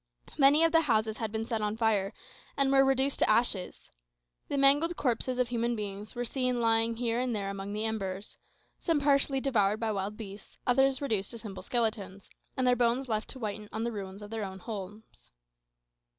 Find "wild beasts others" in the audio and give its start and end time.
9.91-11.03